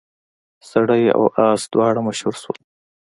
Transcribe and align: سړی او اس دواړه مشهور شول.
سړی 0.69 1.03
او 1.17 1.23
اس 1.45 1.61
دواړه 1.73 1.99
مشهور 2.07 2.35
شول. 2.41 2.59